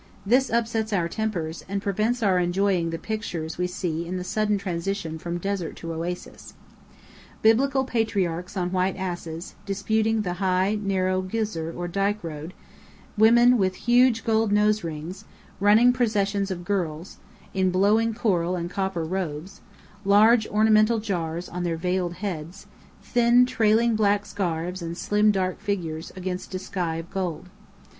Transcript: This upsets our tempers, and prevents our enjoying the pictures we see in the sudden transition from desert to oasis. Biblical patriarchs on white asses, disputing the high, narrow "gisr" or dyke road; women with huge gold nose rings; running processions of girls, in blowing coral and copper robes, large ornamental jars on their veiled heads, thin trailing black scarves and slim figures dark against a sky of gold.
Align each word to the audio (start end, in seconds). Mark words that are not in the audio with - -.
This 0.25 0.49
upsets 0.49 0.91
our 0.93 1.07
tempers, 1.07 1.63
and 1.69 1.79
prevents 1.79 2.23
our 2.23 2.39
enjoying 2.39 2.89
the 2.89 2.97
pictures 2.97 3.59
we 3.59 3.67
see 3.67 4.03
in 4.07 4.17
the 4.17 4.23
sudden 4.23 4.57
transition 4.57 5.19
from 5.19 5.37
desert 5.37 5.75
to 5.75 5.93
oasis. 5.93 6.55
Biblical 7.43 7.83
patriarchs 7.83 8.57
on 8.57 8.71
white 8.71 8.95
asses, 8.97 9.53
disputing 9.63 10.23
the 10.23 10.33
high, 10.41 10.73
narrow 10.73 11.21
"gisr" 11.21 11.71
or 11.77 11.87
dyke 11.87 12.23
road; 12.23 12.55
women 13.15 13.59
with 13.59 13.75
huge 13.85 14.23
gold 14.25 14.51
nose 14.51 14.83
rings; 14.83 15.23
running 15.59 15.93
processions 15.93 16.49
of 16.49 16.65
girls, 16.65 17.19
in 17.53 17.69
blowing 17.69 18.15
coral 18.15 18.55
and 18.55 18.71
copper 18.71 19.03
robes, 19.05 19.61
large 20.03 20.47
ornamental 20.47 20.97
jars 20.97 21.47
on 21.47 21.61
their 21.61 21.77
veiled 21.77 22.13
heads, 22.15 22.65
thin 23.03 23.45
trailing 23.45 23.95
black 23.95 24.25
scarves 24.25 24.81
and 24.81 24.97
slim 24.97 25.31
figures 25.59 26.07
dark 26.07 26.17
against 26.17 26.55
a 26.55 26.57
sky 26.57 26.95
of 26.95 27.11
gold. 27.11 27.49